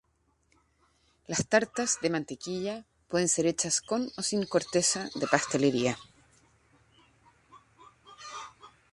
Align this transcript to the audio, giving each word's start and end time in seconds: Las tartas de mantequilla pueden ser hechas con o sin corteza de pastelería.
Las 1.27 1.45
tartas 1.47 1.99
de 2.01 2.09
mantequilla 2.09 2.85
pueden 3.07 3.29
ser 3.29 3.45
hechas 3.45 3.81
con 3.81 4.09
o 4.17 4.23
sin 4.23 4.47
corteza 4.47 5.07
de 5.13 5.27
pastelería. 5.27 5.95